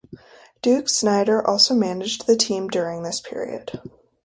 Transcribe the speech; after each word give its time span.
Duke 0.63 0.89
Snider 0.89 1.47
also 1.47 1.75
managed 1.75 2.25
the 2.25 2.35
team 2.35 2.69
during 2.69 3.03
this 3.03 3.21
period. 3.21 3.81